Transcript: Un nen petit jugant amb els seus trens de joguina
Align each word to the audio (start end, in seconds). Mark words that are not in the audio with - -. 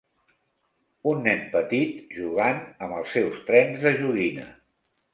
Un 1.11 1.21
nen 1.27 1.43
petit 1.51 2.17
jugant 2.21 2.65
amb 2.87 2.99
els 3.03 3.15
seus 3.19 3.41
trens 3.53 3.89
de 3.89 3.97
joguina 4.03 4.53